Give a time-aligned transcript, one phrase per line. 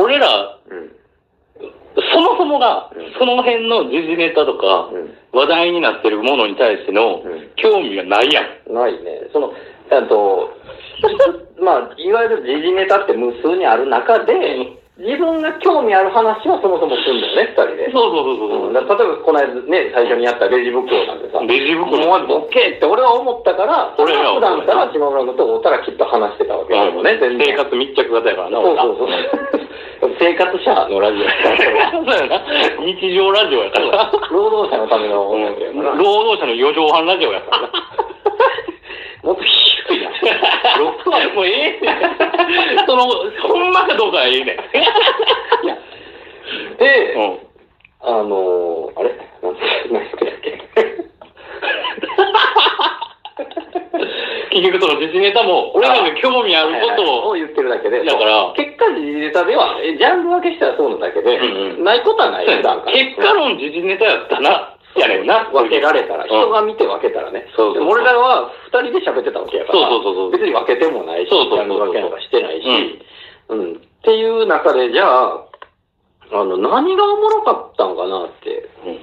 [0.00, 0.90] 俺ら、うん。
[2.12, 5.14] そもそもがうん、その辺の時事ネタとか、うん。
[5.32, 8.74] 話題になってるものに対してのうん興味がないやん。
[8.74, 9.28] ないね。
[9.32, 9.52] その、
[9.90, 10.56] あと、
[11.60, 17.88] まあ、いわゆる時事ネタって無数にある中で、自分が興味ある話はそもそもするんだよね、二人で。
[17.88, 18.68] そうそうそうそう。
[18.68, 27.48] うん、例えばこの間ね、最初にやったレジ袋なんてさ、レジ袋もうボケって俺は思ったから、俺は普段から島村君と会ったらきっと話してたわけだもんね、全然。
[27.48, 30.12] 生活密着型やからな、そうそうそう。
[30.20, 31.90] 生活者のラジオやから。
[31.96, 32.44] そうやな。
[32.84, 34.12] 日常ラジオやから。
[34.28, 35.96] 労働者のための音楽やから。
[35.96, 37.72] 労働者の四畳半ラジオやからな。
[39.24, 40.09] もっと低いな。
[40.80, 41.92] 6はもうええね
[42.82, 42.86] ん。
[42.86, 43.06] その、
[43.42, 44.56] ほんまかどうかはええねん。
[45.64, 45.76] いや、
[46.78, 47.38] で、うん。
[48.02, 49.14] あのー、あれ？
[49.42, 49.54] 何
[50.10, 50.58] 好きだっけ？
[54.50, 61.44] 結局その時事ネタも、俺らが興味あることを、を言ってるだけで、だから結果時事ネタでは、えジャンル分けしたらそうなだけで、うん
[61.78, 62.46] うんないことはない。
[62.46, 62.62] 結
[63.16, 65.44] 果論時事ネタやったな、やねんな。
[65.52, 67.46] 分けられたら、うん人が見て分けたらね。
[67.54, 72.66] そうそうそう俺らは二人で喋ってたわけやから、そうそうそうそう別に分けてもないし、そうそうそうそうジャンル分けなんかしてないし、
[73.48, 73.72] うん。
[73.74, 75.46] っていう中で、じゃあ、
[76.32, 78.98] あの、何がおもろかったんかなって、うん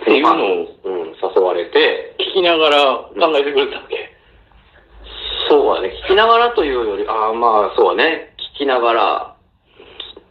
[0.00, 4.16] っていうのをうん、誘われて、聞きながら考えてくれたわけ。
[5.50, 9.36] そうはね、聞きながらというより、ああ、まあ、そうはね、聞きながら、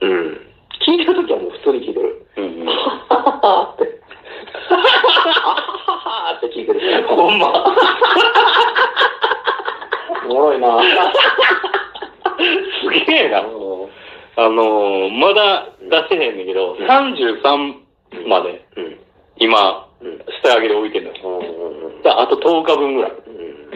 [0.00, 0.40] うん。
[0.86, 2.26] 聞いてるときはもう普通に聞いてる。
[2.38, 2.66] うんうん。
[2.72, 2.72] は
[3.08, 3.99] はははって。
[5.32, 7.06] はははって聞いてる。
[7.08, 7.52] ほんま。
[10.28, 10.80] おもろいな。
[12.82, 13.38] すげえな。
[14.36, 17.74] あのー、まだ出してへんねんけど、うん33
[18.28, 18.96] までうん。
[19.38, 20.18] 今、うん。
[20.42, 21.16] 下上げで置いてんのよ。
[21.22, 23.12] うんうんだからあと10日分ぐらい。
[23.12, 23.70] うん。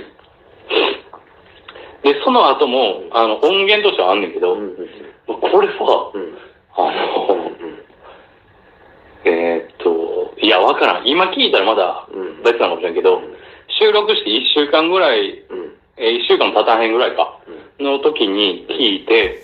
[2.03, 4.61] で、その後も、あの、音源としてはあんねんけど、うん。
[4.61, 4.77] うん。
[5.27, 5.75] これさ、
[6.15, 6.39] うん。
[6.77, 7.51] あの、
[9.25, 9.64] えー
[10.45, 11.09] いや、わからん。
[11.09, 12.43] 今聞いたらまだうん。
[12.43, 13.23] 別なのかもしれんけど、
[13.81, 15.73] 収録して1週間ぐらい、うん。
[15.97, 17.41] えー、1週間も経たへんぐらいか、
[17.81, 19.43] の時に聞いて、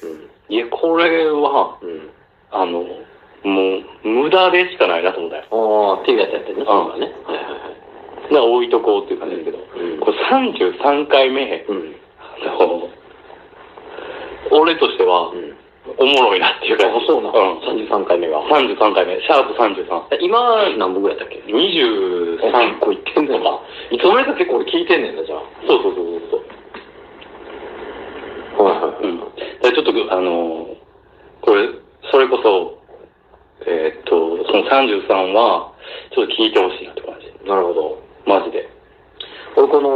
[0.50, 2.10] いや、これは、うん。
[2.50, 5.44] あの、もう、無駄でしかないなと思ったよ。
[5.96, 6.64] ああ、っていうやつやってるね。
[6.66, 7.12] そうだね。
[7.24, 7.54] はいはいはい。
[8.24, 10.18] だから置いとこうっていう感じだけど、うんこれ
[10.76, 11.94] 33回目、うん。
[12.44, 12.90] あの、
[14.50, 15.56] 俺としてはう、ん。
[15.86, 16.98] おもろいなっていう感じ。
[16.98, 17.30] あ、そうな。
[17.30, 17.58] うん。
[17.88, 18.42] 33回目が。
[18.48, 20.20] 33回目、シャープ33。
[20.20, 23.58] 今、何本ぐらいだっけ？23結構いってんねんな。
[23.90, 25.42] いつの間にか結構俺聞いてんねんな、じゃあ。
[25.66, 26.36] そうそうそうそ
[28.60, 29.08] うはいはいそう。
[29.08, 29.18] うん。
[29.20, 30.80] ちょっと、あのー
[31.40, 31.68] これ、
[32.12, 32.78] それこそ、
[33.66, 35.72] えーっと、その33は、
[36.14, 37.48] ちょっと聞いてほしいなって感じ。
[37.48, 38.02] なるほど。
[38.26, 38.68] マジで。
[39.56, 39.90] 俺この、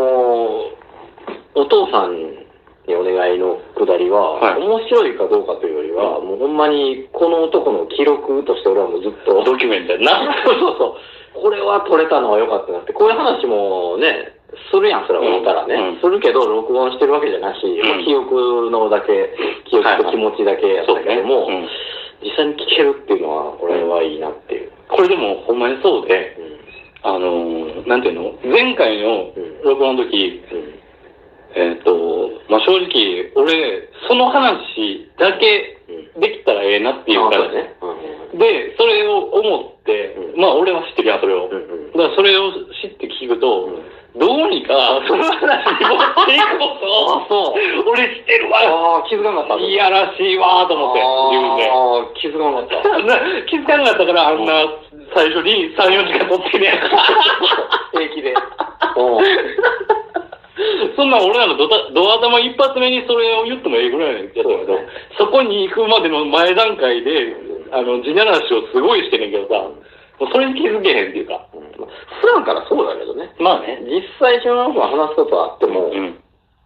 [1.54, 2.43] お父さん
[2.86, 4.60] にお願いのくだりは、はい。
[4.60, 10.34] 面白いかどうかというよりは、もうほんまにこの男の記録として俺はもうずっと、ドキュメントやな。
[10.44, 10.86] そうそうそ
[11.40, 11.42] う。
[11.42, 12.92] これは撮れたのは良かったなって。
[12.92, 14.36] こういう話もね、
[14.70, 15.74] するやん、それは思ったらね。
[15.74, 15.88] うん。
[15.88, 15.96] うん。
[16.00, 19.30] するけど、録音してるわけじゃなし、まあ記憶のだけ、
[19.64, 21.68] 記憶と気持ちだけやったけども、うん。
[22.22, 24.70] 実際に聞けるっていうのは、これはいいなっていう。
[24.88, 27.10] これでも、ほんまにそうで、うん。
[27.10, 28.32] あのーなんていうの？
[28.44, 29.62] 前回のうん。
[29.64, 30.83] 録音の時、うん
[31.56, 37.74] えーっと、まあ、正直、俺、その話だけうんできたらええなっていうからね。
[37.80, 41.48] うんで、それを思って、うんまあ俺は知ってるやん、それを。
[41.48, 42.50] だからそれを
[42.82, 43.82] 知って聞くと、うん
[44.14, 47.90] どうにか、その話に持っていこうと、そう。
[47.90, 49.64] 俺知ってるわ、ああ、気づかなかった。
[49.64, 51.66] いやらしいわと思って、自分で。
[51.66, 52.98] ああ、気づかなかった。
[53.02, 53.18] な
[53.50, 54.70] 気づかなかったから、あんな
[55.14, 56.80] 最初に3、4時間撮ってね
[61.22, 64.50] 俺なんかドタドア玉一発目にそれを言ってもええぐらいなんやけど、
[65.18, 67.36] そこに行くまでの前段階で、
[67.72, 69.68] あの、地ならしをすごいしてんねんけどさ、
[70.20, 71.46] もうそれに気づけへんっていうか。
[71.50, 73.34] 普段からそうだけどね。
[73.40, 73.82] まあね。
[73.82, 76.18] 実際、島村君は話すことはあっても、うん。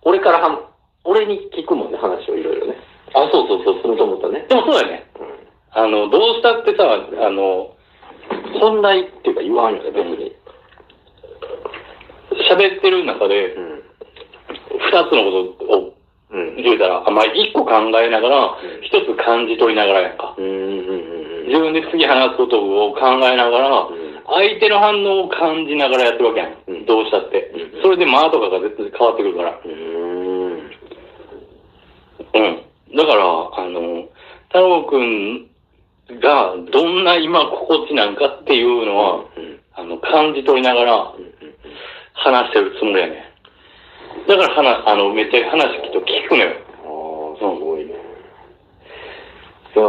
[0.02, 0.60] 俺からはん、
[1.04, 2.76] 俺に聞くもんね、話をいろいろね。
[3.14, 3.92] あ、そうそうそうそう。
[3.92, 4.44] もともとね。
[4.48, 5.06] でもそうだよね。
[5.72, 6.84] あの、どうしたってさ、
[7.24, 7.72] あの、
[8.60, 10.32] 本題っていうか言わんよね、別に。
[12.50, 13.67] 喋ってる中で、うん。
[14.98, 15.94] 二つのことを
[16.30, 16.56] うん。
[16.56, 20.34] 言うたら、あ、まあ、一個考えながら、一つ感じ取りながらやんか。
[20.36, 23.88] 自分で次話すことを考えながら、
[24.26, 26.54] 相手の反応を感じながらやってるわけやん。
[26.66, 27.82] うんどうしたってうん。
[27.82, 29.58] それで間とかが絶対変わってくるから。
[29.64, 30.70] うん。
[32.94, 34.08] だから、あの、
[34.48, 35.46] 太郎くん
[36.20, 39.60] がどんな今心地なんかっていうのは、うん。
[39.76, 41.12] あの、感じ取りながら
[42.12, 43.27] 話してるつもりやね。
[44.28, 46.52] だから話、あの、めっちゃ話きっと聞くのよ。
[46.84, 47.96] ああ、すごいね。
[49.72, 49.88] だか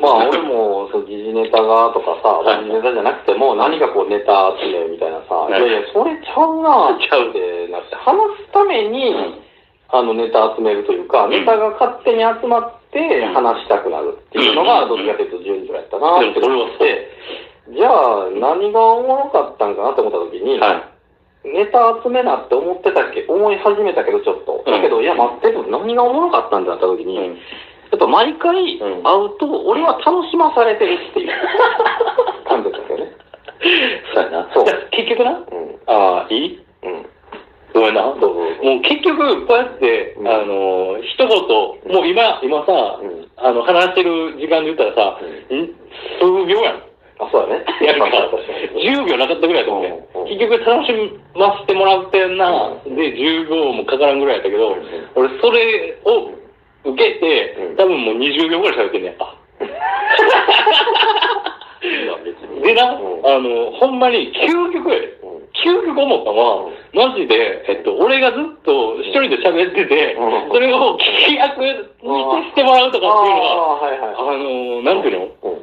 [0.00, 2.64] まあ俺も、そう、時事ネタがとかさ、はい。
[2.64, 5.60] 時事ネタじゃなくても、何かこうネタ集めみたいなさ、はい。
[5.60, 7.28] いやいや、それちゃうなちゃう
[7.68, 9.12] なって、話すために、
[9.92, 11.30] あのネタ集めるというか、ん。
[11.30, 13.34] ネタが勝手に集まってうん。
[13.36, 14.88] 話したくなるっていうのが、うん。
[14.88, 17.12] どっちかというと順序やったなって思って、
[17.76, 20.88] じゃあ何がおもろかったんかなって思った時に、は
[21.44, 24.62] ネタ集めなって思ってたっけ、思い始めたけどちょっと。
[24.66, 27.06] うんだけど、いや待ってと、何がおもろかったんだった時い。
[27.06, 27.24] に、うん。
[27.34, 31.28] やっぱ毎回会うと、俺は楽しまされてるっていう
[32.46, 33.12] 感じだったよね。
[34.14, 34.48] そうやな。
[34.52, 35.78] そう結局な、うん。
[35.86, 36.60] ああ、いい？
[36.82, 37.06] うん。
[37.74, 38.02] ごめんな。
[38.02, 41.28] もう結局、こうやって、うんあの、一言、
[41.94, 45.18] もう今、今さ、うんあの、話してる時間で言ったらさ、
[45.54, 45.74] ん？
[46.20, 46.82] 数秒やん。
[47.18, 47.64] あ、そうだね。
[47.86, 49.98] やるか 確かに10秒なかったぐらいだと思うね
[50.28, 50.92] 結局楽し
[51.34, 54.82] ませてもらってんな、うんで、10秒もかからんぐらいやったけど、うん
[55.14, 56.30] 俺それを
[56.84, 57.76] 受けて、うん。
[57.76, 59.14] 多分もう20秒ぐらい喋ってんねや。
[59.18, 59.34] あ。
[61.84, 62.62] いや別に。
[62.62, 63.26] でな、うん。
[63.26, 64.98] あの、ほんまに究極や
[65.64, 70.52] 究極思ったのは、マジで、えっと、俺がずっと一人で喋ってて、うん。
[70.52, 71.80] それを聞き役にし
[72.54, 73.78] てもらうとかっていうのは。
[74.18, 75.28] あの、なんていうの？
[75.42, 75.57] うん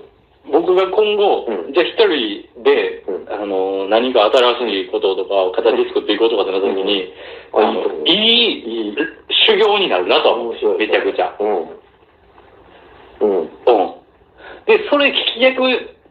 [0.51, 7.11] 僕が今後、うんじゃあ一人で、うんあの、何か新しいこととかを形作っていこうとかってなった時に、
[7.53, 8.95] うんあのあいいいい
[9.47, 10.35] 修行になるなと。
[10.77, 11.33] めちゃくちゃ。
[11.39, 11.49] うん。
[13.21, 13.39] うん。
[13.39, 13.47] うん。
[14.65, 15.61] で、それ聞き役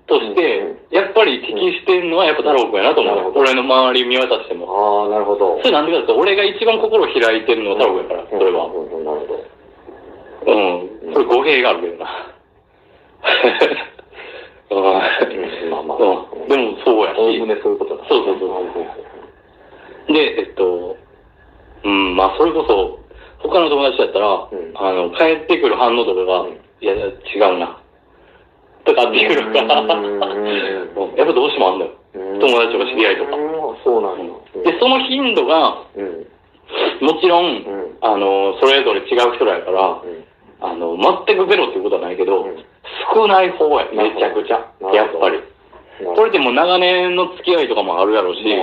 [0.07, 3.33] として、うんやっぱり適してんのはやっぱ太郎くんやなと思う。
[3.35, 4.67] 俺の周り見渡しても。
[4.71, 5.59] ああ、なるほど。
[5.59, 8.67] それなんでかって俺が一番心を開いてるのは太郎くんやから、それは。
[8.67, 9.45] うんうんなるほど。
[10.47, 11.13] うん。
[11.13, 12.35] それ語弊があるけどな。
[14.71, 17.19] まあまあうんでもそうやし。
[17.19, 18.05] おおむねそういうことだ。
[18.09, 20.97] そうそうそうで、えっと、
[21.85, 23.01] うん、まあ、それこそ、
[23.41, 27.81] 他の友達だったら、んあの、帰ってくる反応とかが、うんいや、違うな。
[28.85, 29.63] とかっていうのが、
[31.17, 31.93] やっぱどうしてもあんだよ。
[32.15, 34.71] うん友達とか知り合いとかうんそうなんだ。
[34.71, 36.27] で、その頻度が、うん。
[37.01, 40.25] もちろん、うんあの、それぞれ違う人らやから、うん
[40.61, 40.97] あの、
[41.27, 42.65] 全くゼロっていうことはないけど、うん
[43.15, 44.59] 少ない方や、めちゃくちゃ
[44.93, 45.41] やっぱり。
[46.03, 48.59] これでも長年の付き合いとかもあるやろうし、ね。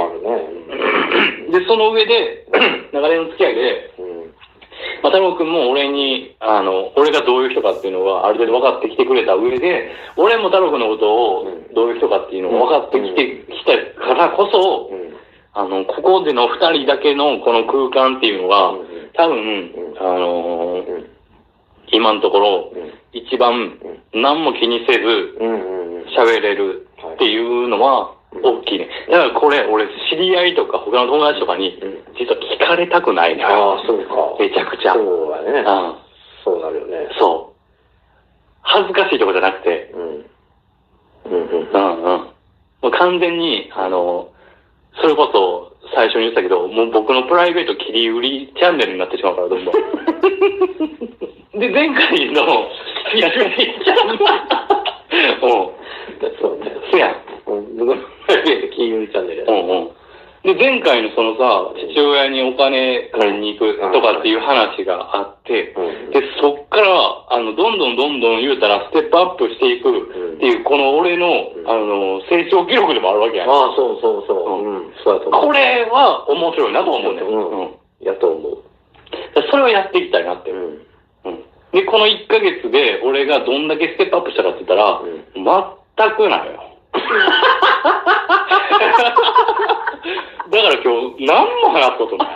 [1.51, 2.47] で、その上で、
[2.91, 4.21] 長年の付き合いで、うん。
[5.03, 15.15] まあ、太郎くんも俺に、あの、俺がどういう人かっていうのがある程度分かってきてくれた上で、俺も太郎くんのことをうんどういう人かっていうのが分かってきてきたからこそ、うん。
[15.53, 21.09] あの、ここでの二人だけのこの空間っていうのが、うん多分、んあのーうん。
[21.91, 22.93] 今のところ、うん。
[23.13, 23.77] 一番
[24.13, 25.37] 何も気にせず。
[26.17, 28.87] 喋れるっていうのはうん大きいね。
[29.09, 33.43] だからこれ、俺知り合いとか他の友達とかにうん、実は聞かれたくないね。
[33.43, 34.37] ああ、そうか。
[34.39, 34.93] めちゃくちゃ。
[34.93, 35.59] そうだね。
[35.59, 36.11] うん
[36.43, 37.09] そうなるよね。
[37.19, 37.59] そう。
[38.63, 40.25] 恥ずかしいとこじゃなくて、うん。
[41.25, 41.69] うんうん。
[41.71, 42.31] うんうん。
[42.81, 44.29] もう完全に、あの、
[45.01, 49.73] それこそ最初に言ったけど、もう僕のプライベート切り売りチャンネルになってしまうから、どんどん。
[51.59, 52.69] で、前回の、
[53.11, 54.25] 切り売りチャンネル。
[55.41, 55.81] うん。
[56.39, 56.71] そうね。
[56.91, 57.15] そやん。
[57.47, 57.77] うん。
[57.77, 60.01] 僕のプライベート金融チャンネルやうんうん。
[60.41, 66.89] で、前回のそのさ、父親にお金借りに行くとかっていう話があって、うんで、そっから、
[67.29, 73.49] あの、どんどんどんどん言うたら、ステップアップしていくっていう、この俺の、うんあの、成長記録でもあるわけやん。
[73.49, 74.65] ああ、そうそうそう。
[74.65, 74.93] うんうん。
[75.03, 75.45] そうだと思う。
[75.45, 77.21] これは面白いなと思うね。
[77.21, 77.75] うんうん。
[78.01, 78.63] やと思う。
[79.35, 80.49] でそれをやっていきたいなって。
[80.51, 80.90] うん。
[81.73, 81.79] うん。
[81.79, 85.01] で、この1ヶ月で、俺がどんだけステップアップしたかって言ったら、
[85.33, 86.63] 全くないよ。
[90.51, 92.27] だから今日、何も話すことない。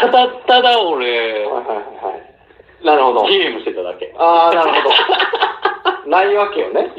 [0.00, 2.16] ただただ俺、はいはいは
[2.82, 2.86] い。
[2.86, 3.26] なるほど。
[3.26, 4.14] ゲームしてただけ。
[4.16, 4.88] ああ、なるほ
[6.04, 6.08] ど。
[6.08, 6.92] ないわけよね。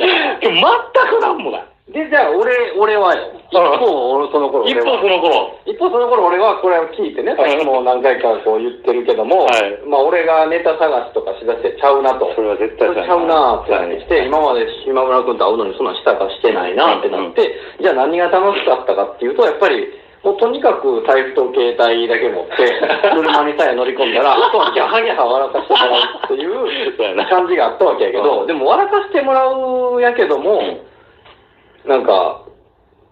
[0.44, 1.66] 今日全く何もない。
[1.90, 3.34] で、じゃあ、俺、俺はよ。
[3.50, 4.62] 一方、俺その頃。
[4.70, 5.58] 一方その頃。
[5.66, 9.74] 一方その頃俺はこれを聞いてね、さっきも何回かこう言ってるけども、はい。
[9.90, 12.30] まあ俺がネタ探しとかしだしてちゃうなと。
[12.38, 14.28] それは絶それちゃうなってなってきて、はい。
[14.30, 19.90] 今まで島村君と会うのにそんなんしたかしてないなってなって、じゃあ何が楽しかったかっていうと、やっぱり、
[20.22, 22.70] もうとにかく財布と携帯だけ持って、
[23.18, 28.48] 車にさえ乗り込んだら、あとはギャハギャハ笑かしてもらうっていう感じがあったわけやけど、うん。
[28.48, 30.62] でも笑かしてもらうやけども、
[31.86, 32.46] なんか、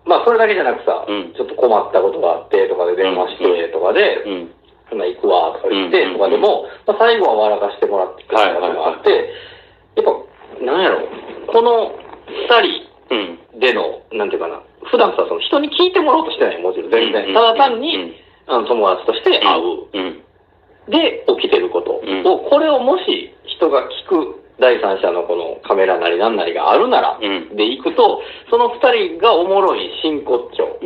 [0.05, 1.33] まあそれだけじゃなくさ、うん。
[1.36, 4.51] ちょっと困ったことがあってとかで電話してとかで、うん。
[4.89, 6.13] そんな行くわとか言ってうん。
[6.13, 9.33] とかでも、まあ、最後は笑かしてもらってたことがあって、
[9.95, 11.07] やっぱ、なんやろ、
[11.51, 11.91] この
[12.27, 12.77] 二
[13.09, 13.39] うん。
[13.53, 17.27] 人での、なんていうかな、普段さ、その人に聞いてもらおうとしてないもちろん全然。
[17.27, 18.13] うんただ単に、うん。
[18.47, 19.88] あの友達として会う。
[19.91, 20.24] うん。
[20.88, 22.24] で起きてることを、うん。
[22.24, 30.79] これをもし人が聞く第三者のこのカメラなりなんなりがあるなら、うんで行くと、その二人がおもろい真骨頂。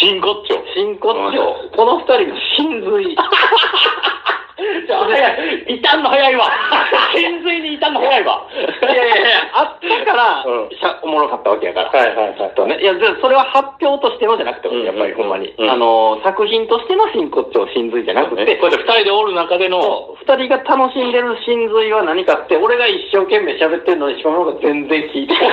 [0.00, 0.62] 真骨頂。
[0.74, 1.70] 真骨頂。
[1.76, 3.16] この二人の真髄。
[4.86, 5.64] じゃあ、早い。
[5.68, 6.44] 痛んの早いわ。
[7.16, 8.42] 真髄に痛んの早いわ。
[8.82, 11.90] いやいやいや、あったから、うんしゃおもろかったわけやから。
[11.90, 12.78] はいはいはいとね。
[12.80, 15.54] いや、でそれは発表としてのじゃなくて、うんやっぱりほんまに。
[15.56, 25.52] うんあの、作品としての真骨頂、真髄じゃなくて、こうやって二人でおる中での、人が楽しんでる真髄は何かって、俺が一生懸命喋ってるのに、しかもが全然聞いてない。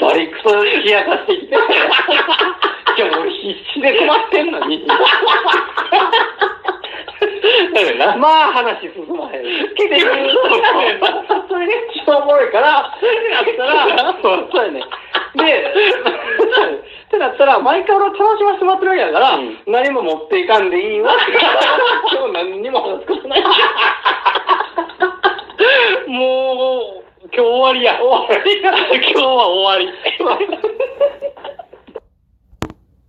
[0.00, 4.86] バリクソ冷やかしてきて、今日俺必死で困ってんのに。
[8.18, 9.42] まあ話進まへん。
[9.74, 10.00] 結局、
[11.48, 13.64] それが一番おもろいから、ってなった
[13.96, 14.82] ら、 そうやね。
[15.34, 15.74] で、
[17.08, 21.32] ってなったら、毎回俺は楽しませてもらってるわけだから、うん何も持っていかんでいいわって。
[22.12, 23.42] 今日何にも話すことない。
[26.06, 26.52] も
[27.00, 27.98] う、今日終わりや。
[28.02, 28.70] 終わりや。
[28.70, 29.88] 今日は終わり。